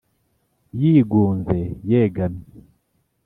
[0.79, 2.49] yigunze yegamye